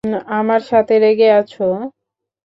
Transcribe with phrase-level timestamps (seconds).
[0.31, 1.65] আমার সাথে রেগে আছো?